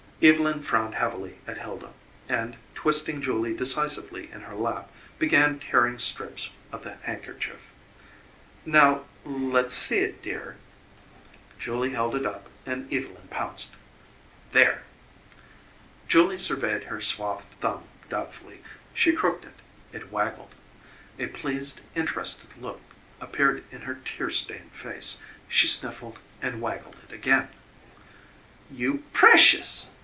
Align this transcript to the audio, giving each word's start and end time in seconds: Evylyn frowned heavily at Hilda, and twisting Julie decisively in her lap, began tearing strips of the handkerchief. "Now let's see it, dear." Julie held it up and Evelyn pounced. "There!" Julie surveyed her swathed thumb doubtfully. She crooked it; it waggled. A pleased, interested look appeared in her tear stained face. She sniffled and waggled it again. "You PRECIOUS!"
Evylyn 0.23 0.61
frowned 0.61 0.93
heavily 0.93 1.39
at 1.47 1.57
Hilda, 1.57 1.93
and 2.29 2.55
twisting 2.75 3.23
Julie 3.23 3.55
decisively 3.55 4.29
in 4.31 4.41
her 4.41 4.53
lap, 4.53 4.91
began 5.17 5.57
tearing 5.59 5.97
strips 5.97 6.51
of 6.71 6.83
the 6.83 6.97
handkerchief. 6.97 7.71
"Now 8.63 9.05
let's 9.25 9.73
see 9.73 9.97
it, 9.97 10.21
dear." 10.21 10.57
Julie 11.57 11.89
held 11.93 12.13
it 12.15 12.27
up 12.27 12.49
and 12.67 12.83
Evelyn 12.93 13.29
pounced. 13.31 13.73
"There!" 14.51 14.83
Julie 16.07 16.37
surveyed 16.37 16.83
her 16.83 17.01
swathed 17.01 17.47
thumb 17.59 17.85
doubtfully. 18.07 18.59
She 18.93 19.13
crooked 19.13 19.45
it; 19.45 19.55
it 20.01 20.11
waggled. 20.11 20.53
A 21.17 21.25
pleased, 21.29 21.81
interested 21.95 22.55
look 22.61 22.81
appeared 23.19 23.63
in 23.71 23.81
her 23.81 23.95
tear 24.05 24.29
stained 24.29 24.71
face. 24.73 25.19
She 25.49 25.65
sniffled 25.65 26.19
and 26.43 26.61
waggled 26.61 26.97
it 27.09 27.11
again. 27.11 27.49
"You 28.69 29.03
PRECIOUS!" 29.13 29.89